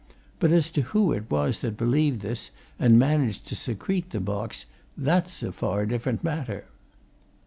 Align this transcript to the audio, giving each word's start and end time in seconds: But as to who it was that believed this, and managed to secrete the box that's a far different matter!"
But 0.39 0.51
as 0.51 0.71
to 0.71 0.81
who 0.81 1.11
it 1.11 1.29
was 1.29 1.59
that 1.59 1.77
believed 1.77 2.21
this, 2.21 2.49
and 2.79 2.97
managed 2.97 3.45
to 3.49 3.55
secrete 3.55 4.09
the 4.09 4.19
box 4.19 4.65
that's 4.97 5.43
a 5.43 5.51
far 5.51 5.85
different 5.85 6.23
matter!" 6.23 6.65